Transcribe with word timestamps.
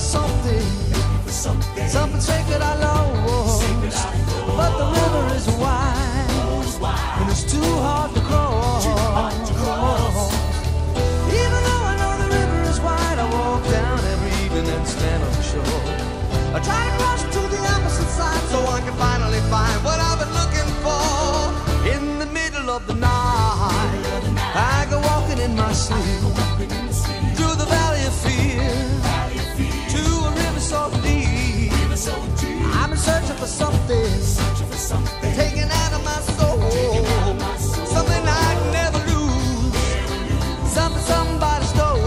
for 0.00 0.06
something, 0.06 1.88
something 1.88 2.20
sacred 2.20 2.62
I 2.62 2.74
lost. 2.80 3.62
But 4.56 4.72
the 4.78 4.86
river 4.98 5.34
is 5.34 5.46
wide, 5.58 6.30
and 7.20 7.30
it's 7.30 7.44
too 7.44 7.72
hard 7.84 8.14
to 8.14 8.20
cross. 8.20 8.86
Even 11.40 11.60
though 11.66 11.84
I 11.90 11.94
know 12.00 12.12
the 12.22 12.28
river 12.38 12.60
is 12.70 12.80
wide, 12.80 13.18
I 13.18 13.26
walk 13.36 13.62
down 13.70 13.98
every 14.14 14.32
evening 14.44 14.68
and 14.74 14.86
stand 14.88 15.22
on 15.22 15.32
the 15.32 15.42
shore. 15.42 15.82
I 16.56 16.58
try 16.68 16.80
to 16.86 16.92
cross 17.00 17.22
to 17.34 17.40
the 17.54 17.60
opposite 17.74 18.10
side 18.18 18.44
so 18.52 18.58
I 18.66 18.80
can 18.80 18.94
finally 18.94 19.42
find 19.54 19.84
what 19.84 19.98
I've 20.00 20.18
been 20.22 20.34
looking 20.40 20.70
for. 20.84 21.04
In 21.94 22.18
the 22.18 22.26
middle 22.26 22.70
of 22.70 22.86
the 22.86 22.94
night, 22.94 24.02
I 24.54 24.86
go 24.90 24.98
walking 25.00 25.38
in 25.38 25.54
my 25.56 25.72
sleep 25.72 26.49
so 30.70 30.88
deep. 31.02 31.72
I'm 32.78 32.94
searching 32.96 33.36
for 33.42 33.46
something, 33.46 34.10
taken 35.34 35.68
out 35.82 35.92
of 35.98 36.02
my 36.04 36.20
soul, 36.38 36.60
something 37.94 38.22
I 38.42 38.50
can 38.58 38.70
never 38.78 39.00
lose, 39.10 39.74
something 40.76 41.02
somebody 41.12 41.66
stole. 41.74 41.98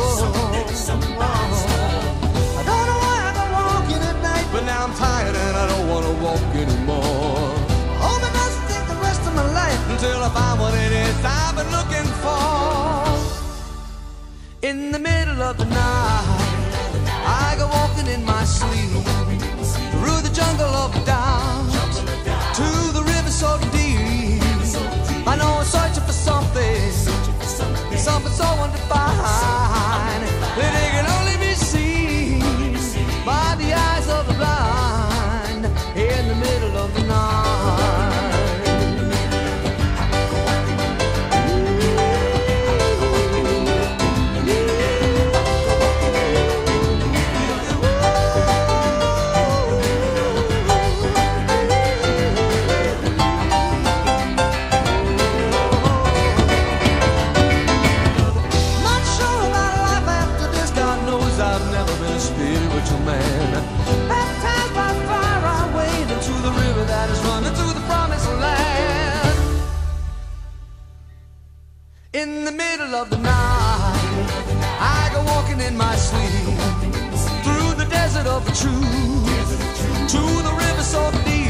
I 2.59 2.63
don't 2.69 2.85
know 2.89 2.99
why 3.03 3.17
I 3.27 3.31
go 3.39 3.45
walking 3.59 4.01
at 4.11 4.17
night, 4.29 4.47
but 4.53 4.63
now 4.63 4.85
I'm 4.85 4.93
tired 4.95 5.35
and 5.35 5.55
I 5.63 5.65
don't 5.71 5.87
wanna 5.91 6.13
walk 6.25 6.49
anymore. 6.55 7.51
Hope 8.05 8.23
it 8.29 8.33
doesn't 8.41 8.67
take 8.71 8.87
the 8.87 8.99
rest 9.07 9.21
of 9.27 9.33
my 9.35 9.47
life 9.61 9.81
until 9.91 10.19
I 10.27 10.29
find 10.37 10.57
what 10.61 10.73
it 10.85 10.91
is 11.03 11.15
I've 11.25 11.55
been 11.57 11.71
looking 11.77 12.09
for. 12.23 12.39
In 14.69 14.93
the 14.93 14.99
middle 14.99 15.41
of 15.41 15.57
the 15.57 15.65
night, 15.65 16.32
In 18.05 18.25
my 18.25 18.43
sleep 18.43 18.91
through 19.91 20.21
the 20.21 20.31
jungle 20.33 20.65
of 20.65 20.91
doubt 21.05 21.93
to 22.53 22.91
the 22.91 23.01
river 23.01 23.29
so 23.29 23.72
I 74.79 75.09
go 75.13 75.23
walking 75.33 75.59
in 75.59 75.75
my 75.77 75.95
sleep 75.95 76.57
through 77.43 77.73
the 77.81 77.87
desert 77.89 78.27
of 78.27 78.45
the 78.45 78.51
truth 78.51 80.09
to 80.13 80.21
the 80.47 80.53
river 80.63 80.83
so 80.83 81.11
deep. 81.25 81.43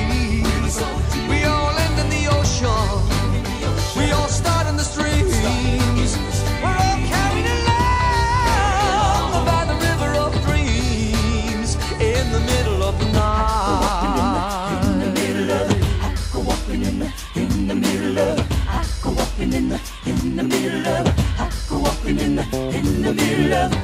Yeah. 23.53 23.82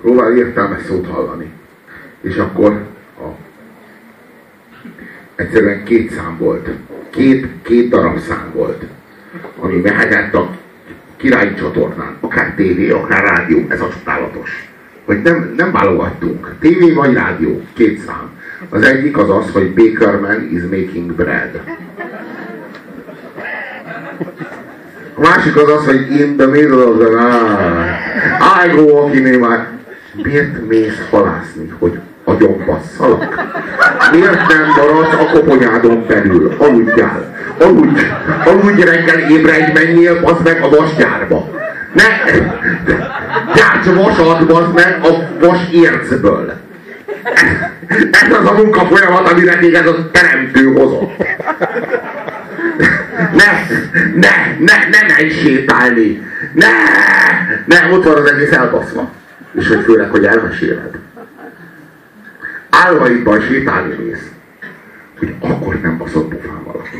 Próbál 0.00 0.36
értelmes 0.36 0.82
szót 0.82 1.06
hallani. 1.06 1.52
És 2.20 2.36
akkor 2.36 2.82
a, 3.18 3.26
egyszerűen 5.34 5.84
két 5.84 6.12
szám 6.12 6.36
volt. 6.38 6.68
Két, 7.10 7.46
két 7.62 7.88
darab 7.88 8.18
szám 8.18 8.50
volt. 8.54 8.84
Ami 9.58 9.76
mehetett 9.76 10.34
a 10.34 10.50
királyi 11.16 11.54
csatornán. 11.54 12.16
Akár 12.20 12.54
tévé, 12.54 12.90
akár 12.90 13.24
rádió. 13.24 13.66
Ez 13.68 13.80
a 13.80 13.88
csodálatos. 13.88 14.70
Hogy 15.04 15.22
nem, 15.22 15.54
nem 15.56 15.72
válogattunk. 15.72 16.54
Tévé 16.60 16.92
vagy 16.92 17.14
rádió. 17.14 17.62
Két 17.72 17.98
szám. 17.98 18.30
Az 18.68 18.82
egyik 18.82 19.18
az 19.18 19.30
az, 19.30 19.50
hogy 19.52 19.74
Bakerman 19.74 20.48
is 20.52 20.62
making 20.62 21.12
bread. 21.12 21.60
A 25.14 25.20
másik 25.20 25.56
az 25.56 25.70
az, 25.70 25.84
hogy 25.84 26.10
in 26.10 26.36
the 26.36 26.46
middle 26.46 26.84
of 26.84 26.98
the 26.98 27.08
night, 27.08 28.64
I 28.64 28.76
go 28.76 28.82
walking 28.82 29.26
in 29.26 29.38
my... 29.38 29.56
Miért 30.22 30.68
mész 30.68 31.08
halászni, 31.10 31.72
hogy 31.78 31.98
agyomba 32.24 32.80
szalak? 32.96 33.44
Miért 34.12 34.48
nem 34.48 34.66
maradsz 34.76 35.12
a 35.12 35.30
koponyádon 35.32 36.04
belül? 36.08 36.54
Aludjál. 36.58 37.34
Aludj. 37.60 38.00
Aludj 38.44 38.82
reggel 38.82 39.18
ébredj, 39.18 39.72
menjél, 39.72 40.20
bazd 40.20 40.44
meg 40.44 40.62
a 40.62 40.68
vasgyárba. 40.68 41.50
Ne! 41.92 42.04
Gyárts 43.54 43.86
vasat, 43.94 44.46
bazd 44.46 44.74
meg 44.74 44.98
a 45.02 45.28
vas 45.40 45.60
ércből. 45.72 46.52
Ez 48.10 48.36
az 48.40 48.46
a 48.46 48.52
munka 48.52 48.86
folyamat, 48.86 49.30
amire 49.32 49.58
téged 49.58 49.86
a 49.86 50.10
teremtő 50.10 50.72
hozott. 50.72 51.16
Ne, 53.16 53.66
ne, 54.14 54.30
ne, 54.58 54.74
ne 54.90 55.14
menj 55.14 55.30
sétálni. 55.30 56.22
Ne, 56.52 56.68
ne, 57.64 57.92
ott 57.92 58.04
van 58.04 58.16
az 58.16 58.30
egész 58.30 58.52
elbaszva. 58.52 59.15
És 59.58 59.68
hogy 59.68 59.84
főleg, 59.84 60.10
hogy 60.10 60.24
elmeséled. 60.24 60.98
Álmaidban 62.70 63.40
sétálni 63.40 63.94
mész. 64.04 64.30
Hogy 65.18 65.34
akkor 65.40 65.80
nem 65.82 65.96
baszott 65.96 66.34
pofán 66.34 66.64
valaki. 66.64 66.96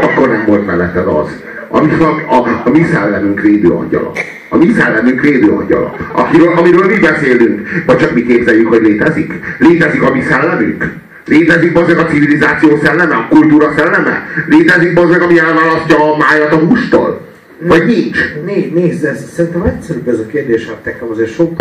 Akkor 0.00 0.28
nem 0.28 0.44
volt 0.46 0.66
melletted 0.66 1.06
az. 1.06 1.28
Ami 1.68 1.92
a, 1.92 2.34
a, 2.34 2.62
a 2.64 2.70
mi 2.70 2.84
szellemünk 2.84 3.40
védőangyala. 3.40 4.12
A 4.48 4.56
mi 4.56 4.72
szellemünk 4.72 5.20
védőangyala. 5.20 5.96
Akiről, 6.12 6.52
amiről 6.56 6.86
mi 6.86 6.98
beszélünk. 6.98 7.68
Vagy 7.86 7.96
csak 7.96 8.14
mi 8.14 8.22
képzeljük, 8.22 8.68
hogy 8.68 8.82
létezik. 8.82 9.32
Létezik 9.58 10.02
a 10.02 10.12
mi 10.12 10.22
szellemünk. 10.22 10.92
Létezik 11.24 11.72
bazdmeg 11.72 11.98
a 11.98 12.06
civilizáció 12.06 12.78
szelleme, 12.82 13.14
a 13.14 13.26
kultúra 13.28 13.72
szelleme? 13.76 14.26
Létezik 14.48 14.94
bazdmeg, 14.94 15.22
ami 15.22 15.38
elválasztja 15.38 16.12
a 16.12 16.16
májat 16.16 16.52
a 16.52 16.56
hústól? 16.56 17.15
Vagy 17.58 17.86
nincs? 17.86 18.18
Né, 18.44 18.70
nézd, 18.74 19.04
ez, 19.04 19.30
szerintem 19.30 19.62
egyszerűbb 19.62 20.08
ez 20.08 20.18
a 20.18 20.26
kérdés, 20.26 20.66
hát 20.66 20.84
nekem 20.84 21.08
azért 21.10 21.32
sok, 21.32 21.52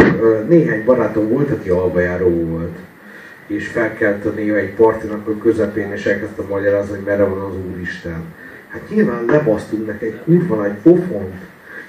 néhány 0.47 0.83
barátom 0.86 1.30
volt, 1.30 1.51
aki 1.51 1.69
albajáró 1.69 2.30
volt. 2.30 2.75
és 3.47 3.68
felkelt 3.68 4.25
a 4.25 4.30
néha 4.30 4.56
egy 4.56 4.74
partinak 4.74 5.27
a 5.27 5.38
közepén, 5.38 5.92
és 5.92 6.06
elkezdte 6.06 6.42
magyarázni, 6.50 6.95
hogy 6.95 7.06
merre 7.06 7.24
van 7.24 7.39
az 7.39 7.53
Úristen. 7.71 8.24
Hát 8.68 8.81
nyilván 8.89 9.25
lebasztunk 9.27 9.86
neki 9.88 10.06
egy 10.06 10.19
kurva 10.25 10.56
nagy 10.56 10.74
pofont, 10.83 11.33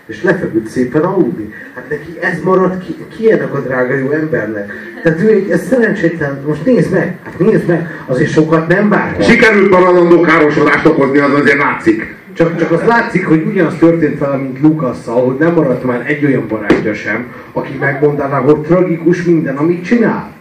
és 0.07 0.23
lefeküdt 0.23 0.69
szépen 0.69 1.03
aludni. 1.03 1.53
Hát 1.75 1.89
neki 1.89 2.19
ez 2.21 2.41
maradt 2.43 2.85
ki, 2.85 2.97
ki 3.17 3.33
ennek 3.33 3.55
a 3.55 3.61
drága 3.61 3.95
jó 3.95 4.11
embernek. 4.11 4.73
Tehát 5.03 5.23
ő 5.23 5.29
egy 5.29 5.51
ez 5.51 5.67
szerencsétlen, 5.67 6.43
most 6.47 6.65
nézd 6.65 6.93
meg, 6.93 7.19
hát 7.25 7.39
nézd 7.39 7.67
meg, 7.67 8.03
azért 8.07 8.31
sokat 8.31 8.69
nem 8.69 8.89
vár. 8.89 9.17
Sikerült 9.21 9.71
maradandó 9.71 10.21
károsodást 10.21 10.87
okozni, 10.87 11.19
az 11.19 11.33
azért 11.33 11.59
látszik. 11.59 12.15
Csak, 12.37 12.59
csak 12.59 12.71
az 12.71 12.83
látszik, 12.87 13.27
hogy 13.27 13.45
ugyanaz 13.47 13.75
történt 13.79 14.19
vele, 14.19 14.37
mint 14.37 14.61
Lukasszal, 14.61 15.25
hogy 15.27 15.37
nem 15.39 15.55
maradt 15.55 15.85
már 15.85 16.05
egy 16.07 16.25
olyan 16.25 16.47
barátja 16.49 16.95
sem, 16.95 17.27
aki 17.53 17.77
megmondaná, 17.81 18.39
hogy 18.39 18.57
tragikus 18.57 19.23
minden, 19.23 19.57
amit 19.57 19.85
csinál. 19.85 20.33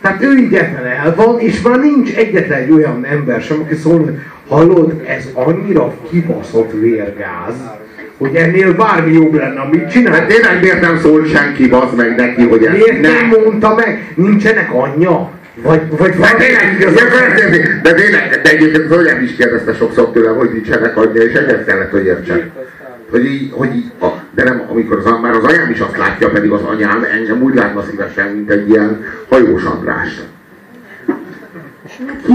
Tehát 0.00 0.22
ő 0.22 0.36
így 0.36 0.54
el 0.54 1.14
van, 1.16 1.38
és 1.38 1.62
már 1.62 1.78
nincs 1.78 2.14
egyetlen 2.14 2.58
egy 2.58 2.70
olyan 2.70 3.04
ember 3.04 3.40
sem, 3.40 3.60
aki 3.60 3.74
szól, 3.74 3.98
hogy 3.98 4.18
hallod, 4.48 5.02
ez 5.06 5.28
annyira 5.32 5.94
kibaszott 6.10 6.72
vérgáz, 6.72 7.54
hogy 8.18 8.34
ennél 8.34 8.74
bármi 8.74 9.12
jobb 9.12 9.34
lenne, 9.34 9.60
amit 9.60 9.90
csinál. 9.90 10.12
Hát 10.12 10.26
tényleg 10.26 10.60
miért 10.60 10.80
nem 10.80 10.98
szól 10.98 11.24
senki, 11.26 11.68
bazd 11.68 11.96
meg 11.96 12.16
neki, 12.16 12.46
hogy 12.46 12.64
ez 12.64 12.72
Miért 12.72 13.00
nem 13.00 13.40
mondta 13.40 13.74
meg? 13.74 14.12
Nincsenek 14.14 14.74
anyja? 14.74 15.30
Vagy, 15.62 15.80
vagy 15.96 16.14
de 16.14 16.34
tényleg, 16.38 16.78
de, 16.78 17.80
de 17.82 17.94
tényleg, 17.94 18.40
de 18.42 18.50
egyébként 18.50 18.90
az 18.90 18.96
anyám 18.96 19.22
is 19.22 19.36
kérdezte 19.36 19.74
sokszor 19.74 20.10
tőlem, 20.10 20.36
hogy 20.36 20.50
nincsenek 20.52 20.96
anyja, 20.96 21.22
és 21.22 21.32
egyet 21.32 21.64
kellett, 21.64 21.90
hogy 21.90 22.04
értsek. 22.04 22.50
Hogy 23.10 23.24
így, 23.24 23.52
hogy 23.52 23.74
így, 23.74 23.92
a, 24.00 24.06
de 24.30 24.44
nem, 24.44 24.64
amikor 24.68 24.96
az, 24.96 25.20
már 25.22 25.34
az 25.34 25.44
anyám 25.44 25.70
is 25.70 25.80
azt 25.80 25.96
látja, 25.96 26.30
pedig 26.30 26.50
az 26.50 26.62
anyám 26.62 27.06
engem 27.12 27.42
úgy 27.42 27.54
látna 27.54 27.84
szívesen, 27.90 28.28
mint 28.28 28.50
egy 28.50 28.68
ilyen 28.68 29.04
hajós 29.28 29.64
András. 29.64 30.20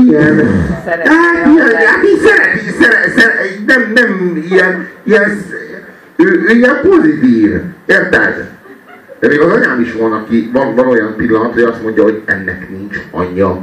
Ilyen, 0.06 0.36
hát 0.86 1.46
ilyen, 1.54 1.76
hát 1.76 2.04
így 2.04 2.20
szereti, 2.26 2.70
szeret, 2.82 3.18
szeret, 3.18 3.66
nem, 3.66 3.92
nem 3.94 4.44
ilyen, 4.50 4.88
ilyen, 5.04 5.42
ő, 6.16 6.44
ő 6.48 6.54
ilyen 6.54 6.80
pozitív, 6.82 7.52
érted? 7.86 8.50
De 9.20 9.28
még 9.28 9.40
az 9.40 9.52
anyám 9.52 9.82
is 9.82 9.94
van, 9.94 10.12
aki, 10.12 10.50
van, 10.54 10.76
van 10.76 10.88
olyan 10.88 11.16
pillanat, 11.16 11.54
hogy 11.54 11.64
azt 11.64 11.84
mondja, 11.84 12.04
hogy 12.04 12.22
ennek 12.26 12.70
nincs 12.70 12.98
anyja. 13.12 13.62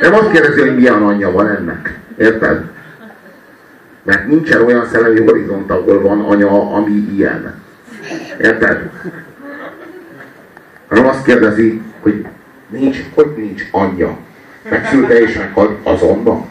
Nem 0.00 0.14
azt 0.14 0.30
kérdezi, 0.30 0.60
hogy 0.60 0.74
milyen 0.74 1.02
anyja 1.02 1.30
van 1.30 1.48
ennek. 1.48 1.98
Érted? 2.16 2.64
Mert 4.02 4.26
nincsen 4.26 4.62
olyan 4.64 4.86
szellemi 4.92 5.20
horizont, 5.20 5.70
ahol 5.70 6.00
van 6.00 6.20
anya, 6.20 6.72
ami 6.72 6.92
ilyen. 7.14 7.62
Érted? 8.40 8.90
Hanem 10.88 11.06
azt 11.06 11.24
kérdezi, 11.24 11.82
hogy 12.00 12.26
nincs, 12.68 12.98
hogy 13.14 13.32
nincs 13.36 13.62
anyja. 13.70 14.16
Megszülte 14.70 15.20
és 15.20 15.36
meghalt 15.36 15.78
azonnal. 15.82 16.48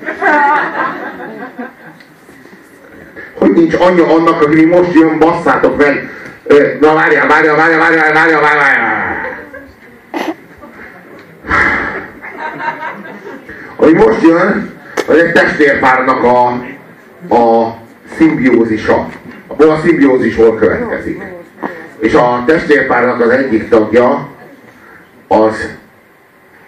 Hogy 3.33 3.51
nincs 3.51 3.73
anyja 3.73 4.13
annak, 4.13 4.41
aki 4.41 4.65
most 4.65 4.93
jön, 4.93 5.19
basszátok 5.19 5.77
meg, 5.77 6.09
Na 6.79 6.93
várjál, 6.93 7.27
várjál, 7.27 7.55
várjál, 7.55 7.79
várjál, 7.79 8.13
várjál, 8.13 8.41
várjál. 8.41 9.13
Hogy 13.75 13.93
most 13.93 14.21
jön, 14.21 14.79
hogy 15.05 15.17
egy 15.17 15.31
testvérpárnak 15.31 16.23
a, 16.23 16.47
a 17.35 17.75
szimbiózisa. 18.15 19.07
Abból 19.47 19.69
a 19.69 19.79
szimbiózisból 19.83 20.55
következik. 20.55 21.23
És 21.99 22.13
a 22.13 22.43
testvérpárnak 22.45 23.21
az 23.21 23.29
egyik 23.29 23.69
tagja 23.69 24.27
az 25.27 25.69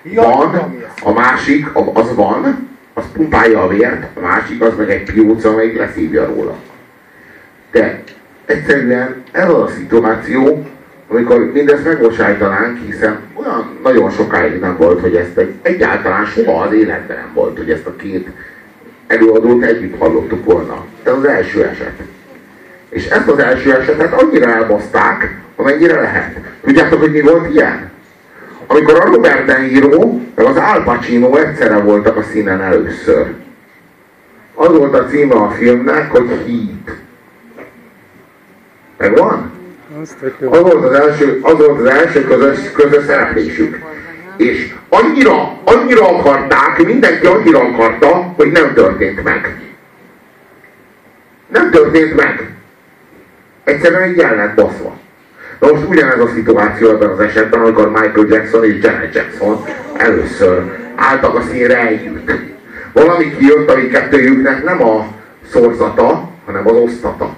van, 0.03 0.81
a 1.03 1.11
másik 1.11 1.67
az 1.93 2.15
van, 2.15 2.69
az 2.93 3.03
pumpálja 3.13 3.61
a 3.61 3.67
vért, 3.67 4.17
a 4.17 4.19
másik 4.19 4.61
az 4.61 4.75
meg 4.77 4.89
egy 4.89 5.03
pióca, 5.03 5.49
amelyik 5.49 5.77
leszívja 5.77 6.25
róla. 6.25 6.55
De 7.71 8.03
egyszerűen 8.45 9.23
ez 9.31 9.49
az 9.49 9.61
a 9.61 9.67
szituáció, 9.67 10.65
amikor 11.07 11.51
mindezt 11.51 11.85
megbocsájtanánk, 11.85 12.77
hiszen 12.85 13.19
olyan 13.33 13.77
nagyon 13.83 14.11
sokáig 14.11 14.59
nem 14.59 14.77
volt, 14.77 15.01
hogy 15.01 15.15
ezt 15.15 15.37
egy, 15.37 15.53
egyáltalán 15.61 16.25
soha 16.25 16.61
az 16.61 16.73
életben 16.73 17.17
nem 17.17 17.31
volt, 17.33 17.57
hogy 17.57 17.69
ezt 17.69 17.85
a 17.85 17.95
két 17.95 18.27
előadót 19.07 19.63
együtt 19.63 19.97
hallottuk 19.99 20.45
volna. 20.45 20.85
Ez 21.03 21.13
az 21.13 21.25
első 21.25 21.63
eset. 21.63 21.99
És 22.89 23.05
ezt 23.05 23.27
az 23.27 23.39
első 23.39 23.73
esetet 23.73 24.21
annyira 24.21 24.51
elbaszták, 24.51 25.41
amennyire 25.55 26.01
lehet. 26.01 26.35
Tudjátok, 26.63 26.99
hogy 26.99 27.11
mi 27.11 27.21
volt 27.21 27.53
ilyen? 27.53 27.91
Amikor 28.67 28.99
a 28.99 29.05
Robert 29.05 29.45
De 29.45 29.57
Niro, 29.57 30.19
meg 30.35 30.45
az 30.45 30.55
Al 30.55 30.83
Pacino 30.83 31.35
egyszerre 31.35 31.77
voltak 31.77 32.17
a 32.17 32.23
színen 32.23 32.61
először. 32.61 33.33
Az 34.53 34.77
volt 34.77 34.93
a 34.93 35.05
címe 35.05 35.35
a 35.35 35.49
filmnek, 35.49 36.11
hogy 36.11 36.27
Heat. 36.27 36.74
Az 40.49 40.61
volt 40.61 40.85
az 40.85 40.91
első, 40.91 41.39
az 41.41 41.57
volt 41.57 41.79
az 41.79 41.85
első 41.85 42.23
közös, 42.23 42.71
közös 42.73 43.05
szereplésük. 43.05 43.79
És 44.37 44.73
annyira, 44.89 45.59
annyira 45.63 46.17
akarták, 46.17 46.85
mindenki 46.85 47.25
annyira 47.25 47.59
akarta, 47.59 48.33
hogy 48.35 48.51
nem 48.51 48.73
történt 48.73 49.23
meg. 49.23 49.59
Nem 51.47 51.71
történt 51.71 52.15
meg. 52.15 52.49
Egyszerűen 53.63 54.01
egy 54.01 54.19
el 54.19 54.35
lett 54.35 54.55
baszva. 54.55 54.97
Na 55.59 55.71
most 55.71 55.87
ugyanez 55.87 56.19
a 56.19 56.29
szituáció 56.33 56.89
ebben 56.89 57.09
az 57.09 57.19
esetben, 57.19 57.59
amikor 57.59 57.89
Michael 57.89 58.27
Jackson 58.29 58.65
és 58.65 58.83
Janet 58.83 59.15
Jackson 59.15 59.65
először 59.93 60.63
álltak 60.95 61.35
a 61.35 61.41
színre 61.41 61.87
együtt. 61.87 62.31
Valami 62.93 63.35
kijött, 63.37 63.71
ami 63.71 63.87
kettőjüknek 63.87 64.63
nem 64.63 64.83
a 64.83 65.07
szorzata, 65.51 66.29
hanem 66.45 66.67
az 66.67 66.75
osztata. 66.75 67.35